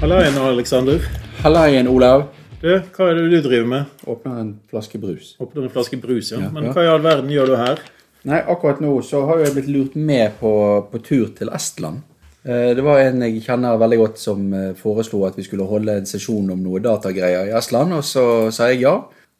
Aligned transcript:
Halla 0.00 0.20
igjen, 0.22 0.38
Aleksander. 0.38 1.00
Hallaien, 1.42 1.88
Olav. 1.90 2.28
Du, 2.62 2.68
hva 2.94 3.06
er 3.10 3.18
det 3.18 3.24
du 3.32 3.36
driver 3.48 3.66
med? 3.70 3.96
Åpner 4.06 4.40
en 4.42 4.50
flaske 4.70 4.98
brus. 5.02 5.32
Åpner 5.42 5.66
en 5.66 5.72
flaske 5.74 5.98
brus, 6.00 6.30
ja. 6.32 6.40
Ja, 6.44 6.50
Men 6.54 6.68
ja. 6.68 6.74
hva 6.74 6.84
i 6.84 6.90
all 6.92 7.02
verden 7.02 7.32
gjør 7.34 7.50
du 7.52 7.56
her? 7.58 7.82
Nei, 8.28 8.38
akkurat 8.50 8.80
nå 8.82 8.92
så 9.06 9.24
har 9.28 9.42
jeg 9.44 9.54
blitt 9.56 9.70
lurt 9.72 9.96
med 9.98 10.36
på, 10.40 10.52
på 10.92 11.00
tur 11.06 11.28
til 11.38 11.50
Estland. 11.54 12.02
Eh, 12.44 12.72
Det 12.78 12.84
var 12.86 13.02
en 13.02 13.22
jeg 13.26 13.42
kjenner 13.46 13.78
veldig 13.80 13.98
godt 14.04 14.22
som 14.22 14.46
eh, 14.54 14.70
foreslo 14.78 15.24
at 15.28 15.38
vi 15.38 15.46
skulle 15.46 15.66
holde 15.70 15.98
en 16.00 16.06
sesjon 16.10 16.50
om 16.54 16.62
noe 16.62 16.82
datagreier 16.84 17.50
i 17.50 17.56
Estland, 17.58 17.94
og 17.98 18.06
så 18.06 18.24
sa 18.54 18.70
jeg 18.72 18.84
ja. 18.86 18.96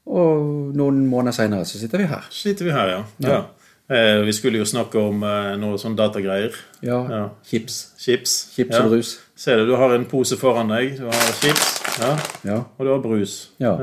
Og 0.09 0.75
noen 0.79 1.03
måneder 1.11 1.37
seinere 1.37 1.67
så 1.69 1.79
sitter 1.79 2.01
vi 2.03 2.11
her. 2.11 2.27
Sitter 2.33 2.65
vi 2.65 2.73
her, 2.75 2.95
ja. 2.97 3.01
ja. 3.29 3.41
Eh, 3.89 4.21
vi 4.27 4.33
skulle 4.37 4.61
jo 4.61 4.67
snakke 4.69 5.01
om 5.01 5.23
eh, 5.25 5.55
noe 5.57 5.79
sånn 5.81 5.97
datagreier. 5.97 6.53
Ja. 6.85 6.99
Ja. 7.09 7.23
Chips. 7.49 7.95
Chips. 7.97 8.35
Chips 8.53 8.77
ja. 8.77 8.83
og 8.85 8.93
brus. 8.93 9.15
Ser 9.39 9.63
du, 9.63 9.71
du 9.71 9.77
har 9.81 9.95
en 9.97 10.05
pose 10.11 10.37
foran 10.37 10.69
deg. 10.75 10.99
Du 10.99 11.07
har 11.09 11.33
chips, 11.41 11.71
ja. 11.97 12.13
Ja. 12.45 12.59
og 12.77 12.85
du 12.85 12.93
har 12.93 13.01
brus. 13.05 13.39
Ja. 13.63 13.77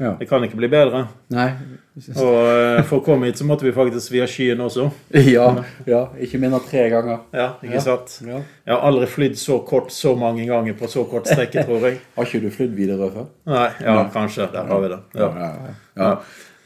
Ja. 0.00 0.14
Det 0.18 0.26
kan 0.30 0.40
ikke 0.46 0.56
bli 0.56 0.68
bedre. 0.72 1.02
Nei. 1.34 1.50
Og 2.16 2.36
eh, 2.48 2.78
for 2.88 3.00
å 3.00 3.04
komme 3.04 3.28
hit 3.28 3.36
så 3.36 3.44
måtte 3.44 3.66
vi 3.66 3.72
faktisk 3.76 4.14
via 4.14 4.24
skyen 4.30 4.62
også. 4.64 4.86
Ja. 5.34 5.50
ja. 5.86 5.98
Ikke 6.24 6.40
mindre 6.40 6.62
tre 6.64 6.86
ganger. 6.92 7.18
Ja, 7.36 7.50
ikke 7.60 7.74
Ja. 7.76 7.82
sant? 7.84 8.14
Ja. 8.24 8.38
Jeg 8.64 8.72
har 8.74 8.86
aldri 8.88 9.08
flydd 9.12 9.36
så 9.38 9.58
kort 9.68 9.92
så 9.92 10.14
mange 10.16 10.46
ganger 10.48 10.72
på 10.80 10.88
så 10.88 11.04
kort 11.10 11.28
strekke, 11.28 11.64
tror 11.68 11.84
jeg. 11.84 12.00
Har 12.16 12.24
ikke 12.30 12.40
du 12.46 12.50
flydd 12.54 12.72
videre 12.78 13.10
før? 13.12 13.28
Nei, 13.52 13.66
ja, 13.84 13.98
kanskje. 14.14 14.48
Der 14.54 14.64
har 14.72 14.80
vi 14.86 14.92
det. 14.94 15.00
Ja. 15.20 16.12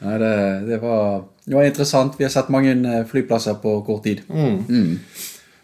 Nei, 0.05 0.17
det, 0.21 0.31
det, 0.69 0.79
var, 0.83 1.23
det 1.47 1.55
var 1.59 1.67
interessant. 1.67 2.15
Vi 2.19 2.23
har 2.27 2.31
sett 2.31 2.49
mange 2.53 2.71
eh, 2.75 3.03
flyplasser 3.09 3.59
på 3.59 3.77
kort 3.87 4.03
tid. 4.07 4.23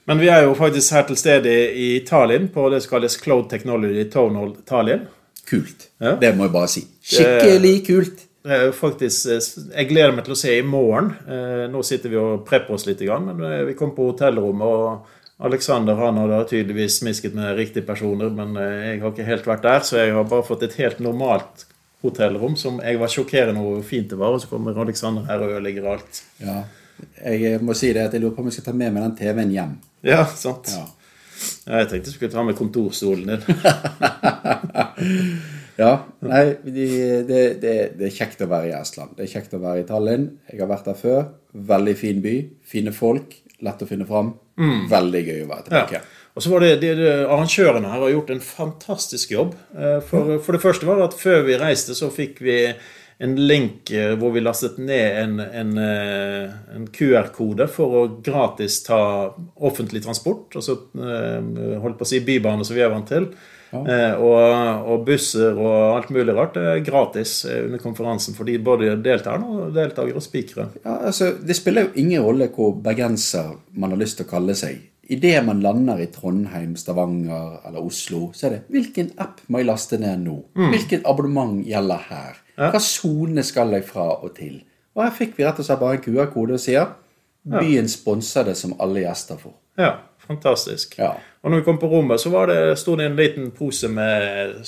Men 0.10 0.18
vi 0.20 0.28
er 0.34 0.44
jo 0.48 0.54
faktisk 0.58 0.92
her 0.98 1.04
til 1.08 1.18
stede 1.20 1.52
i 1.78 1.90
Tallinn 2.08 2.48
på 2.52 2.68
det 2.74 2.80
som 2.84 2.96
kalles 2.98 3.16
Cloud 3.22 3.48
Technology 3.52 4.04
Tonal 4.12 4.56
Tallinn. 4.68 5.04
Kult. 5.52 5.88
Ja. 6.00 6.16
Det 6.22 6.34
må 6.38 6.48
jeg 6.48 6.54
bare 6.56 6.72
si. 6.72 6.86
Skikkelig 7.12 7.78
kult. 7.88 8.28
Det 8.42 8.54
er 8.56 8.64
jo 8.66 8.74
faktisk, 8.74 9.26
eh, 9.30 9.76
Jeg 9.78 9.90
gleder 9.90 10.16
meg 10.16 10.26
til 10.26 10.34
å 10.34 10.40
se 10.40 10.58
i 10.58 10.66
morgen. 10.66 11.12
Eh, 11.28 11.68
Nå 11.70 11.84
sitter 11.86 12.10
vi 12.10 12.18
og 12.18 12.46
prepper 12.48 12.74
oss 12.74 12.88
litt, 12.88 13.02
men 13.02 13.42
eh, 13.46 13.66
vi 13.66 13.74
kom 13.78 13.92
på 13.96 14.12
hotellrommet. 14.12 14.62
og 14.66 15.06
Alexander 15.42 15.96
han 15.96 16.18
har 16.18 16.28
da 16.30 16.44
tydeligvis 16.46 17.00
smisket 17.02 17.34
med 17.34 17.58
riktige 17.58 17.86
personer, 17.86 18.30
men 18.30 18.54
jeg 18.56 19.00
har 19.02 19.12
ikke 19.12 19.26
helt 19.26 19.46
vært 19.46 19.64
der, 19.64 19.80
så 19.80 19.98
jeg 19.98 20.14
har 20.14 20.24
bare 20.24 20.46
fått 20.46 20.64
et 20.64 20.76
helt 20.78 21.00
normalt 21.00 21.66
hotellrom 22.04 22.56
som 22.56 22.80
jeg 22.80 23.00
var 23.00 23.10
sjokkerende 23.10 23.62
over 23.62 23.80
hvor 23.80 23.88
fint 23.88 24.10
det 24.10 24.20
var. 24.20 24.36
Og 24.36 24.42
så 24.42 24.48
kommer 24.52 24.78
Alexander 24.78 25.26
her 25.26 25.42
og 25.42 25.56
ødelegger 25.56 25.88
alt. 25.96 26.24
Ja. 26.40 26.64
Jeg 27.26 27.62
må 27.62 27.74
si 27.74 27.92
det 27.94 28.06
at 28.06 28.14
jeg 28.14 28.22
lurer 28.22 28.36
på 28.36 28.44
om 28.44 28.50
jeg 28.52 28.60
skal 28.60 28.70
ta 28.70 28.78
med 28.78 28.94
meg 28.94 29.04
den 29.04 29.18
TV-en 29.18 29.54
hjem. 29.56 29.76
Ja, 30.06 30.26
sant. 30.26 30.70
Ja. 30.70 30.86
Ja, 31.68 31.82
jeg 31.82 31.90
tenkte 31.92 32.10
du 32.12 32.16
skulle 32.16 32.32
ta 32.34 32.44
med 32.48 32.58
kontorstolen 32.60 33.28
din. 33.32 33.42
Ja, 35.80 35.92
nei, 36.22 36.44
de, 36.62 36.86
det, 37.26 37.38
det, 37.64 37.72
det 37.98 38.06
er 38.10 38.14
kjekt 38.14 38.42
å 38.44 38.48
være 38.52 38.68
i 38.70 38.74
Estland. 38.78 39.16
Det 39.18 39.24
er 39.26 39.32
kjekt 39.32 39.54
å 39.58 39.62
være 39.64 39.82
i 39.82 39.86
Tallinn. 39.88 40.28
Jeg 40.52 40.60
har 40.62 40.70
vært 40.70 40.90
der 40.92 40.98
før. 41.00 41.22
Veldig 41.72 41.94
fin 41.98 42.20
by. 42.22 42.34
Fine 42.70 42.94
folk. 42.94 43.34
Lett 43.66 43.82
å 43.82 43.88
finne 43.90 44.06
fram. 44.06 44.34
Veldig 44.92 45.22
gøy 45.26 45.40
å 45.46 45.48
være 45.50 45.64
Ja. 45.64 45.66
tilbake. 45.88 46.02
Og 46.36 46.44
så 46.46 46.52
var 46.54 46.60
det, 46.64 46.76
det, 46.84 46.92
det 47.00 47.10
Arrangørene 47.26 47.90
her 47.92 48.04
har 48.06 48.14
gjort 48.14 48.30
en 48.36 48.44
fantastisk 48.46 49.34
jobb. 49.34 49.56
Eh, 49.74 49.98
For, 50.06 50.36
for 50.44 50.56
det 50.56 50.62
første 50.64 50.86
var 50.88 51.02
det 51.02 51.08
at 51.10 51.18
før 51.20 51.42
vi 51.50 51.58
reiste, 51.60 51.96
så 51.98 52.12
fikk 52.14 52.44
vi 52.46 52.60
en 53.22 53.36
link 53.36 53.92
eh, 53.94 54.16
hvor 54.18 54.34
vi 54.34 54.42
lastet 54.42 54.80
ned 54.82 55.18
en, 55.22 55.40
en, 55.40 55.72
eh, 55.78 56.54
en 56.76 56.88
QR-kode 56.90 57.68
for 57.70 57.98
å 58.00 58.04
gratis 58.26 58.80
ta 58.88 59.02
offentlig 59.62 60.02
transport. 60.06 60.58
Altså 60.58 60.80
holdt 60.92 62.00
på 62.00 62.08
å 62.08 62.10
si 62.10 62.22
bybane, 62.26 62.66
som 62.66 62.78
vi 62.78 62.86
er 62.86 62.94
vant 62.94 63.10
til. 63.10 63.30
Ja. 63.72 64.18
Og, 64.20 64.88
og 64.92 65.06
busser 65.08 65.56
og 65.56 65.94
alt 65.96 66.10
mulig 66.12 66.34
rart 66.36 66.58
det 66.58 66.64
er 66.68 66.82
gratis 66.84 67.38
under 67.48 67.80
konferansen 67.80 68.36
for 68.36 68.50
de 68.50 68.58
både 68.60 68.98
deltakerne 69.00 69.48
og 69.48 69.78
deltakere 69.78 70.20
og 70.20 70.26
spikere. 70.26 70.68
Ja, 70.82 70.98
altså, 71.08 71.30
det 71.40 71.56
spiller 71.56 71.88
jo 71.88 71.94
ingen 72.04 72.26
rolle 72.26 72.50
hvor 72.52 72.74
bergenser 72.84 73.54
man 73.72 73.96
har 73.96 74.02
lyst 74.02 74.20
til 74.20 74.28
å 74.28 74.34
kalle 74.34 74.58
seg. 74.60 74.91
Idet 75.12 75.44
man 75.44 75.60
lander 75.60 76.00
i 76.00 76.08
Trondheim, 76.08 76.76
Stavanger 76.80 77.60
eller 77.68 77.84
Oslo, 77.84 78.30
så 78.34 78.48
er 78.48 78.50
det 78.50 78.62
'Hvilken 78.70 79.12
app 79.18 79.42
må 79.48 79.60
jeg 79.60 79.68
laste 79.68 79.98
ned 79.98 80.24
nå?' 80.24 80.46
'Hvilket 80.56 81.02
abonnement 81.06 81.66
gjelder 81.68 82.00
her?' 82.10 82.38
'Hva 82.58 82.80
sone 82.80 83.44
skal 83.44 83.74
jeg 83.76 83.84
fra 83.84 84.24
og 84.24 84.36
til?' 84.36 84.64
Og 84.96 85.04
her 85.04 85.12
fikk 85.12 85.38
vi 85.38 85.44
rett 85.44 85.60
og 85.60 85.66
slett 85.66 85.80
bare 85.80 85.94
en 85.94 86.02
QR-kode 86.02 86.54
og 86.54 86.60
sier 86.60 86.88
'Byen 87.48 87.88
sponser 87.88 88.44
det 88.44 88.58
som 88.58 88.76
alle 88.80 89.00
gjester 89.00 89.36
får'. 89.36 89.58
Ja, 89.78 89.92
fantastisk. 90.18 90.98
Ja. 91.00 91.12
Og 91.44 91.52
når 91.52 91.58
vi 91.58 91.64
kom 91.64 91.78
på 91.78 91.88
rommet, 91.88 92.20
så 92.22 92.30
var 92.30 92.46
det, 92.46 92.78
sto 92.78 92.96
det 92.96 93.06
en 93.06 93.16
liten 93.16 93.52
pose 93.52 93.88
med 93.88 94.62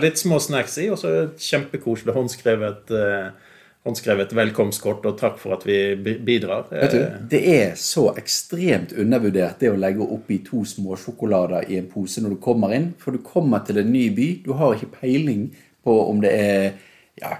litt 0.00 0.18
små 0.18 0.38
snacks 0.38 0.78
i, 0.78 0.88
og 0.88 0.98
så 0.98 1.08
et 1.08 1.42
kjempekoselig 1.42 2.14
håndskrevet, 2.14 2.90
eh, 2.90 3.30
håndskrevet 3.86 4.32
velkomstkort 4.34 5.04
og 5.06 5.16
takk 5.20 5.38
for 5.38 5.54
at 5.56 5.64
vi 5.66 5.78
bidrar. 6.26 6.66
Vet 6.72 6.92
du, 6.96 7.04
Det 7.30 7.40
er 7.54 7.76
så 7.78 8.08
ekstremt 8.18 8.92
undervurdert 8.98 9.60
det 9.62 9.70
å 9.70 9.78
legge 9.78 10.02
oppi 10.02 10.40
to 10.46 10.64
små 10.66 10.96
sjokolader 11.00 11.68
i 11.70 11.78
en 11.78 11.86
pose 11.90 12.20
når 12.24 12.34
du 12.36 12.40
kommer 12.42 12.74
inn. 12.76 12.90
For 12.98 13.14
du 13.14 13.22
kommer 13.24 13.62
til 13.66 13.78
en 13.82 13.92
ny 13.92 14.08
by, 14.16 14.28
du 14.44 14.52
har 14.58 14.74
ikke 14.76 14.90
peiling 15.00 15.46
på 15.86 15.94
om 16.10 16.20
det 16.24 16.32
er 16.34 16.72
ja, 17.16 17.30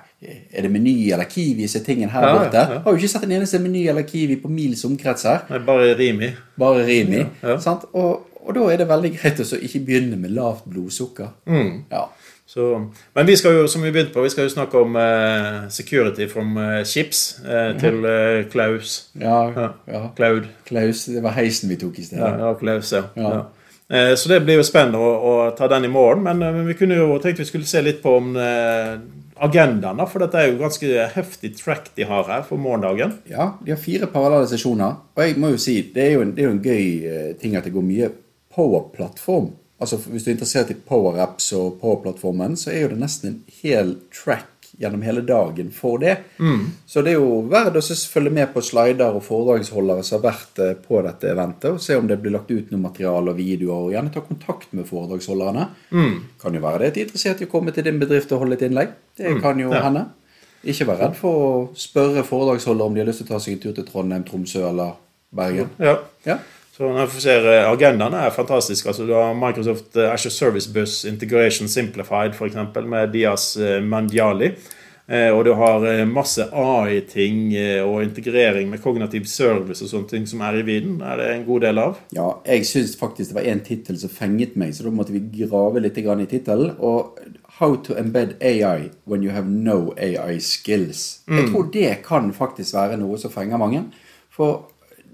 Er 0.56 0.62
det 0.64 0.70
Meny 0.72 1.10
eller 1.12 1.28
Kiwi 1.28 1.66
som 1.68 1.82
er 1.82 1.84
tingen 1.84 2.08
her 2.08 2.22
Ja, 2.24 2.36
borte? 2.38 2.56
ja, 2.56 2.72
ja. 2.74 2.78
Har 2.80 2.94
jo 2.94 2.96
ikke 3.02 3.10
sett 3.12 3.26
en 3.26 3.34
eneste 3.36 3.58
Meny 3.60 3.82
eller 3.90 4.06
Kiwi 4.08 4.38
på 4.40 4.48
mils 4.48 4.84
omkrets 4.88 5.26
her. 5.28 5.42
Nei, 5.50 5.58
bare 5.66 5.90
Rimi. 5.98 6.30
Bare 6.56 6.86
Rimi. 6.86 7.20
Og, 7.92 8.30
og 8.40 8.54
da 8.56 8.62
er 8.72 8.80
det 8.80 8.86
veldig 8.88 9.10
greit 9.18 9.42
å 9.44 9.58
ikke 9.58 9.82
begynne 9.84 10.16
med 10.16 10.32
lavt 10.32 10.64
blodsukker. 10.70 11.28
Mm. 11.50 11.82
Ja. 11.92 12.06
Så, 12.46 12.66
men 13.14 13.26
vi 13.26 13.34
skal 13.36 13.56
jo, 13.58 13.66
som 13.66 13.82
vi 13.82 13.90
begynte 13.90 14.12
på, 14.14 14.22
vi 14.22 14.30
skal 14.30 14.46
jo 14.46 14.52
snakke 14.54 14.78
om 14.78 14.94
uh, 14.96 15.66
security 15.68 16.28
from 16.30 16.54
uh, 16.56 16.84
chips 16.86 17.40
uh, 17.42 17.72
til 17.80 17.98
uh, 18.06 18.44
Klaus. 18.52 19.08
Ja, 19.18 19.40
Ja. 19.90 20.02
Cloud. 20.16 20.46
Klaus, 20.68 21.04
det 21.10 21.22
var 21.24 21.34
heisen 21.34 21.68
vi 21.68 21.76
tok 21.80 21.98
i 21.98 22.04
stedet. 22.06 22.22
Ja, 22.22 22.38
ja, 22.46 22.54
Klaus, 22.54 22.92
ja. 22.94 23.02
Ja. 23.16 23.40
Eh, 23.90 24.14
Så 24.18 24.28
det 24.28 24.40
blir 24.46 24.56
jo 24.58 24.62
spennende 24.66 24.98
å, 24.98 25.10
å 25.26 25.50
ta 25.58 25.66
den 25.70 25.84
i 25.84 25.90
morgen. 25.90 26.22
Men, 26.26 26.42
eh, 26.42 26.62
vi 26.66 26.74
kunne 26.78 26.96
jo 26.98 27.18
tenkt 27.22 27.38
vi 27.42 27.44
skulle 27.50 27.66
se 27.66 27.82
litt 27.82 28.00
på 28.02 28.16
om 28.18 28.32
eh, 28.36 28.96
agendaen, 29.42 30.00
for 30.08 30.22
dette 30.24 30.38
er 30.40 30.48
jo 30.52 30.58
ganske 30.62 30.86
heftig 31.14 31.52
track 31.58 31.90
de 31.98 32.06
har 32.08 32.24
her 32.30 32.42
for 32.46 32.58
morgendagen. 32.58 33.18
Ja, 33.30 33.52
de 33.62 33.74
har 33.74 33.78
fire 33.82 34.06
parallelle 34.10 34.48
sesjoner. 34.50 34.96
Og 35.16 35.22
jeg 35.26 35.36
må 35.38 35.50
jo 35.54 35.58
si, 35.58 35.80
det 35.94 36.02
er 36.08 36.12
jo 36.16 36.22
en, 36.24 36.32
det 36.34 36.42
er 36.44 36.48
jo 36.48 36.54
en 36.56 36.62
gøy 36.64 36.86
eh, 37.10 37.30
ting 37.42 37.54
at 37.58 37.66
det 37.66 37.74
går 37.74 37.86
mye 37.90 38.10
power-plattform. 38.56 39.50
Altså 39.80 39.98
Hvis 40.08 40.24
du 40.24 40.30
er 40.30 40.34
interessert 40.38 40.70
i 40.72 40.74
power-apps 40.88 41.50
og 41.52 41.80
power-plattformen, 41.82 42.54
så 42.56 42.70
er 42.72 42.86
jo 42.86 42.92
det 42.94 43.00
nesten 43.02 43.28
en 43.28 43.40
hel 43.62 43.96
track 44.14 44.52
gjennom 44.80 45.02
hele 45.04 45.20
dagen 45.24 45.70
for 45.72 45.98
det. 46.00 46.14
Så 46.86 47.00
det 47.04 47.12
er 47.14 47.18
jo 47.20 47.42
verdt 47.48 47.76
å 47.78 47.82
følge 48.12 48.32
med 48.32 48.50
på 48.52 48.60
slider 48.64 49.14
og 49.16 49.22
foredragsholdere 49.24 50.02
som 50.04 50.18
har 50.18 50.32
vært 50.32 50.58
eh, 50.64 50.74
på 50.80 51.00
dette 51.04 51.30
eventet, 51.32 51.70
og 51.76 51.80
se 51.80 51.96
om 51.96 52.08
det 52.08 52.18
blir 52.20 52.34
lagt 52.34 52.50
ut 52.50 52.72
noe 52.72 52.80
materiale 52.82 53.32
og 53.32 53.38
videoer, 53.38 53.86
og 53.86 53.94
gjerne 53.94 54.12
ta 54.12 54.20
kontakt 54.24 54.72
med 54.76 54.88
foredragsholderne. 54.88 55.68
Kan 56.42 56.56
jo 56.58 56.60
være 56.64 56.82
det 56.82 56.88
at 56.90 56.94
de 56.98 57.00
er 57.04 57.08
interessert 57.08 57.40
i 57.44 57.48
å 57.48 57.52
komme 57.52 57.72
til 57.76 57.84
din 57.88 58.00
bedrift 58.02 58.32
og 58.36 58.44
holde 58.44 58.58
et 58.58 58.66
innlegg. 58.68 58.92
Det 59.16 59.36
kan 59.44 59.58
jo 59.60 59.72
Ja. 59.72 59.82
hende. 59.86 60.06
Ikke 60.64 60.86
vær 60.88 60.98
redd 61.04 61.16
for 61.16 61.32
å 61.46 61.76
spørre 61.76 62.24
foredragsholder 62.26 62.84
om 62.84 62.94
de 62.94 63.00
har 63.00 63.06
lyst 63.08 63.22
til 63.22 63.28
å 63.28 63.32
ta 63.36 63.38
seg 63.38 63.52
en 63.54 63.58
tur 63.60 63.72
til 63.76 63.84
Trondheim, 63.84 64.24
Tromsø 64.24 64.68
eller 64.68 64.96
Bergen. 65.32 65.68
Ja. 65.78 65.98
Ja. 66.26 66.38
Så 66.76 66.88
når 66.92 67.08
vi 67.08 67.22
ser 67.24 67.46
eh, 67.48 67.66
agendaen 67.70 68.14
er 68.18 68.34
fantastisk. 68.36 68.90
Altså, 68.90 69.06
du 69.08 69.14
har 69.16 69.36
Microsoft 69.36 69.96
eh, 69.96 70.10
Azure 70.12 70.32
Service 70.34 70.68
Bus 70.72 71.04
Integration 71.08 71.70
Simplified, 71.72 72.36
f.eks., 72.36 72.58
med 72.84 73.14
Dias 73.14 73.54
eh, 73.56 73.78
Mandiali. 73.82 74.52
Og 75.06 75.44
du 75.46 75.52
har 75.54 75.84
masse 76.10 76.42
AI-ting 76.50 77.52
og 77.86 78.00
integrering 78.02 78.66
med 78.66 78.80
kognitiv 78.82 79.28
service 79.30 79.84
og 79.84 79.90
sånne 79.92 80.10
ting 80.10 80.24
som 80.26 80.40
er 80.42 80.56
i 80.58 80.64
viden. 80.66 80.96
Er 80.98 81.20
det 81.20 81.28
en 81.30 81.44
god 81.46 81.62
del 81.62 81.78
av? 81.78 82.00
ja, 82.10 82.24
jeg 82.42 82.66
syns 82.66 82.96
faktisk 82.98 83.30
det 83.30 83.36
var 83.36 83.46
en 83.52 83.62
tittel 83.62 84.00
som 84.00 84.10
fenget 84.10 84.56
meg, 84.58 84.74
så 84.74 84.82
da 84.82 84.90
måtte 84.90 85.14
vi 85.14 85.22
grave 85.44 85.84
litt 85.84 86.00
i 86.02 86.26
tittelen. 86.26 86.74
Og 86.82 87.20
How 87.60 87.76
to 87.86 87.94
embed 87.94 88.34
AI 88.42 88.90
when 89.06 89.22
you 89.22 89.30
have 89.30 89.46
no 89.46 89.94
AI 89.94 90.40
skills. 90.40 91.22
Jeg 91.30 91.52
tror 91.52 91.70
det 91.70 92.02
kan 92.02 92.32
faktisk 92.34 92.74
være 92.74 92.98
noe 92.98 93.14
som 93.16 93.30
fenger 93.30 93.62
mange. 93.62 93.84
For 94.28 94.66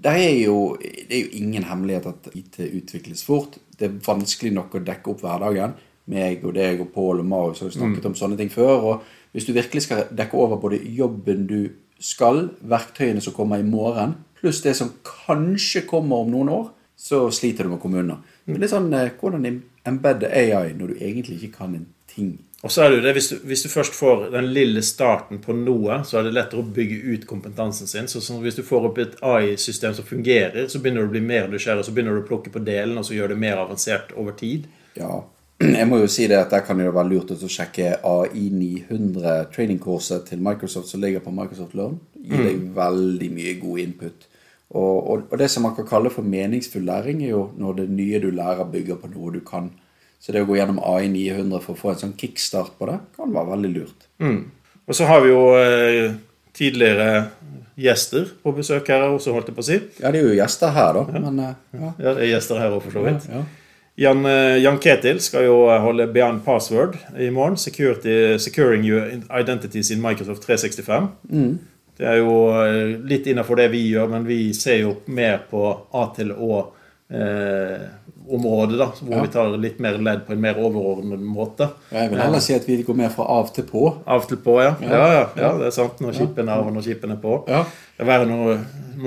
det 0.03 0.13
er 0.19 0.37
jo, 0.43 0.75
det 0.81 1.15
er 1.15 1.21
jo 1.21 1.39
ingen 1.39 1.63
hemmelighet 1.63 2.09
at 2.09 2.29
IT 2.35 2.59
utvikles 2.65 3.23
fort. 3.23 3.57
Det 3.79 3.87
er 3.87 3.99
vanskelig 4.03 4.51
nok 4.53 4.75
å 4.75 4.83
dekke 4.83 5.13
opp 5.13 5.23
hverdagen. 5.23 5.77
Meg 6.11 6.43
og 6.43 6.57
deg 6.57 6.81
og 6.83 6.89
Pål 6.91 7.21
og 7.21 7.29
Marius 7.29 7.61
har 7.63 7.71
snakket 7.71 7.79
snakket 7.79 8.09
om 8.09 8.17
sånne 8.19 8.37
ting 8.39 8.51
før. 8.51 8.87
og 8.89 9.03
Hvis 9.31 9.47
du 9.47 9.53
virkelig 9.55 9.85
skal 9.85 10.09
dekke 10.11 10.37
over 10.37 10.59
både 10.59 10.81
jobben 10.83 11.47
du 11.47 11.71
skal, 12.03 12.49
verktøyene 12.59 13.23
som 13.23 13.35
kommer 13.35 13.61
i 13.61 13.67
morgen, 13.67 14.17
pluss 14.39 14.59
det 14.61 14.75
som 14.75 14.91
kanskje 15.07 15.85
kommer 15.87 16.25
om 16.25 16.33
noen 16.33 16.51
år, 16.51 16.67
så 16.99 17.29
sliter 17.31 17.63
du 17.63 17.71
med 17.71 17.79
å 17.79 18.19
litt 18.47 18.71
sånn 18.71 18.91
eh, 18.93 19.13
hvordan 19.19 19.61
embedde 19.87 20.31
AI 20.31 20.73
når 20.77 20.93
du 20.93 21.03
egentlig 21.03 21.39
ikke 21.39 21.57
kan 21.61 21.77
en 21.77 21.87
ting. 22.09 22.37
Og 22.63 22.71
så 22.71 22.85
er 22.85 22.91
det 22.91 22.97
jo 22.97 23.03
det, 23.03 23.11
hvis 23.17 23.27
du, 23.27 23.35
hvis 23.43 23.65
du 23.65 23.69
først 23.69 23.95
får 23.97 24.21
den 24.31 24.45
lille 24.55 24.81
starten 24.87 25.41
på 25.43 25.51
noe, 25.57 25.97
så 26.07 26.19
er 26.19 26.27
det 26.27 26.35
lettere 26.37 26.61
å 26.63 26.69
bygge 26.75 26.99
ut 27.11 27.25
kompetansen 27.27 27.89
sin. 27.91 28.07
Så, 28.07 28.21
så 28.23 28.37
hvis 28.39 28.55
du 28.55 28.63
får 28.63 28.87
opp 28.87 29.01
et 29.03 29.17
AI-system 29.19 29.97
som 29.97 30.07
fungerer, 30.07 30.69
så 30.71 30.79
begynner 30.79 31.03
du 31.03 31.11
å 31.11 31.13
bli 31.17 31.23
mer 31.25 31.49
nysgjerrig, 31.51 31.83
så 31.83 31.91
begynner 31.91 32.15
du 32.15 32.21
å 32.23 32.29
plukke 32.29 32.53
på 32.53 32.63
delen, 32.63 32.95
og 32.99 33.03
så 33.03 33.17
gjør 33.17 33.33
det 33.33 33.39
mer 33.43 33.59
avansert 33.65 34.15
over 34.15 34.37
tid. 34.39 34.69
Ja. 34.95 35.25
jeg 35.79 35.89
må 35.91 35.99
jo 35.99 36.07
si 36.11 36.29
det 36.31 36.39
at 36.39 36.55
der 36.55 36.63
kan 36.63 36.79
det 36.79 36.87
være 36.87 37.11
lurt 37.11 37.35
å 37.35 37.51
sjekke 37.51 37.97
AI 37.99 38.47
900 38.55 39.49
training-kurset 39.51 40.29
til 40.31 40.43
Microsoft 40.47 40.87
som 40.93 41.03
ligger 41.03 41.23
på 41.25 41.35
Microsoft 41.35 41.75
Learn. 41.75 41.99
Gir 42.23 42.47
deg 42.47 42.63
veldig 42.77 43.29
mye 43.35 43.57
god 43.59 43.83
input. 43.83 44.29
Og, 44.73 45.09
og, 45.11 45.23
og 45.31 45.37
det 45.37 45.47
som 45.53 45.63
man 45.67 45.75
kan 45.77 45.85
kalle 45.85 46.09
for 46.09 46.25
meningsfull 46.25 46.85
læring, 46.87 47.21
er 47.23 47.29
jo 47.35 47.43
når 47.61 47.75
det 47.81 47.87
nye 47.93 48.19
du 48.23 48.29
lærer, 48.33 48.65
bygger 48.73 48.97
på 49.01 49.09
noe 49.13 49.31
du 49.35 49.39
kan. 49.45 49.69
Så 50.23 50.31
det 50.33 50.41
å 50.41 50.47
gå 50.47 50.55
gjennom 50.57 50.79
AI 50.81 51.09
900 51.11 51.59
for 51.61 51.75
å 51.75 51.79
få 51.81 51.91
en 51.93 51.99
sånn 52.05 52.13
kickstart 52.17 52.77
på 52.79 52.87
det, 52.89 52.97
kan 53.17 53.33
være 53.35 53.51
veldig 53.53 53.71
lurt. 53.75 54.05
Og 54.87 54.95
så 54.97 55.05
har 55.09 55.21
vi 55.23 55.29
jo 55.33 55.41
eh, 55.59 56.13
tidligere 56.55 57.09
gjester 57.79 58.29
på 58.43 58.53
besøk 58.55 58.87
her 58.91 59.03
også, 59.09 59.33
holdt 59.35 59.49
jeg 59.51 59.57
på 59.57 59.63
å 59.63 59.67
si. 59.67 59.77
Ja, 60.01 60.11
det 60.13 60.21
er 60.21 60.29
jo 60.29 60.37
gjester 60.37 60.71
her, 60.75 60.95
da. 60.99 61.19
Men 61.19 61.39
eh, 61.43 61.59
ja. 61.75 61.91
Ja, 61.99 62.13
det 62.15 62.23
er 62.25 62.31
gjester 62.33 62.61
her 62.61 62.73
òg, 62.77 62.81
for 62.85 62.97
så 62.97 63.05
vidt. 63.05 63.27
ja. 63.31 63.43
Jan, 64.01 64.23
eh, 64.25 64.55
Jan 64.57 64.79
Ketil 64.81 65.19
skal 65.21 65.43
jo 65.45 65.57
holde 65.83 66.07
Beyond 66.09 66.39
Password 66.47 66.95
i 67.21 67.27
morgen. 67.29 67.59
Security, 67.61 68.39
securing 68.41 68.81
your 68.87 69.03
identities 69.29 69.91
in 69.93 70.01
Microsoft 70.01 70.47
365. 70.47 71.11
Det 71.97 72.05
er 72.09 72.17
jo 72.21 72.33
eh, 72.57 72.95
litt 73.05 73.27
innenfor 73.29 73.55
det 73.61 73.67
vi 73.73 73.83
gjør, 73.91 74.07
men 74.15 74.23
vi 74.25 74.39
ser 74.57 74.79
jo 74.81 74.95
mer 75.13 75.37
på 75.49 75.61
A 75.93 76.07
til 76.15 76.31
Å-området, 76.33 76.71
da. 78.79 78.87
Hvor 78.97 79.13
Ja. 79.15 79.21
vi 79.21 79.27
tar 79.33 79.57
litt 79.57 79.79
mer 79.79 79.97
ledd 79.97 80.25
på 80.25 80.33
en 80.33 80.41
mer 80.41 80.55
overordnet 80.57 81.19
måte. 81.21 81.69
Jeg 81.91 82.09
vil 82.09 82.17
heller 82.19 82.39
si 82.39 82.53
at 82.55 82.65
vi 82.67 82.81
går 82.83 82.95
mer 82.95 83.09
fra 83.09 83.23
av 83.29 83.53
til 83.53 83.63
på. 83.69 83.93
Av 84.07 84.25
til 84.27 84.37
på, 84.37 84.61
ja. 84.63 84.73
Ja, 84.81 85.13
ja, 85.13 85.27
ja 85.37 85.51
det 85.59 85.65
er 85.67 85.71
sant. 85.75 85.99
Når 86.01 86.13
skipen 86.17 86.49
er 86.49 86.53
av, 86.57 86.67
og 86.67 86.73
når 86.73 86.81
skipen 86.87 87.11
er 87.11 87.15
på. 87.21 87.43
Ja. 87.47 87.63
Det 87.97 88.01
er 88.01 88.05
verre 88.09 88.25
når, 88.25 88.57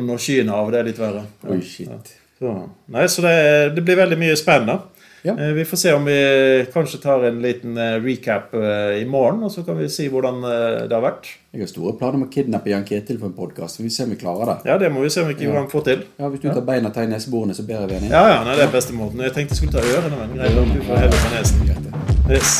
når 0.02 0.18
skyen 0.22 0.48
er 0.48 0.54
av. 0.60 0.70
Det 0.70 0.78
er 0.78 0.84
litt 0.92 0.98
verre. 1.02 1.22
Oi, 1.48 1.60
shit. 1.60 2.12
Så, 2.38 2.52
nei, 2.92 3.06
så 3.08 3.22
det, 3.24 3.34
det 3.74 3.82
blir 3.84 3.96
veldig 3.96 4.18
mye 4.20 4.36
spennende. 4.36 4.78
Ja. 5.26 5.34
Eh, 5.38 5.52
Vi 5.52 5.64
får 5.64 5.76
se 5.76 5.92
om 5.92 6.04
vi 6.04 6.66
kanskje 6.72 6.98
tar 7.02 7.24
en 7.24 7.42
liten 7.42 7.78
eh, 7.78 8.02
recap 8.02 8.54
eh, 8.54 9.02
i 9.02 9.04
morgen, 9.04 9.42
og 9.42 9.52
så 9.52 9.62
kan 9.66 9.78
vi 9.78 9.88
si 9.90 10.06
hvordan 10.08 10.38
det 10.86 10.94
har 10.94 11.02
vært. 11.02 11.26
Jeg 11.52 11.64
har 11.64 11.70
store 11.70 11.96
planer 11.98 12.20
om 12.20 12.26
å 12.28 12.30
kidnappe 12.30 12.70
Jan 12.70 12.86
Ketil 12.86 13.18
for 13.18 13.30
en 13.30 13.36
podkast. 13.36 13.80
Vi 13.80 13.88
får 13.88 13.96
se 13.96 14.06
om 14.06 14.14
vi 14.14 14.20
klarer 14.20 14.52
det. 14.52 14.56
Ja, 14.70 14.78
det 14.78 14.92
må 14.94 15.02
vi 15.02 15.10
se 15.10 15.24
om 15.24 15.30
vi 15.30 15.34
ikke 15.34 15.50
ja. 15.50 15.66
får 15.72 15.86
til. 15.90 16.06
Ja, 16.20 16.30
Hvis 16.30 16.44
du 16.44 16.50
tar 16.50 16.62
beina 16.68 16.92
i 16.94 17.10
neseborene, 17.10 17.56
så 17.58 17.66
ber 17.66 17.86
vi 17.90 17.98
en 17.98 18.06
inn. 18.06 18.14
Ja, 18.14 18.24
ja, 18.36 18.40
nei, 18.46 18.58
det 18.58 18.68
er 18.68 18.74
beste 18.74 18.94
måten. 18.94 19.24
Jeg 19.26 19.34
tenkte 19.34 19.56
jeg 19.56 19.64
skulle 19.64 19.74
ta 19.74 19.96
ørene, 19.96 20.14
men 20.22 20.36
greit 20.38 20.58
nok, 20.58 20.74
du 20.76 20.82
får 20.86 21.06
heller 21.06 21.22
ta 21.24 21.34
nesen. 21.34 21.94
Yes. 22.30 22.58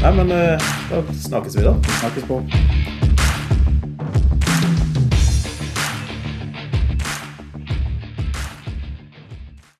Nei, 0.00 0.12
men 0.20 0.32
da 0.32 1.02
snakkes 1.26 1.58
vi, 1.58 1.66
da. 1.68 1.76
Snakkes 2.00 2.30
på. 2.30 2.40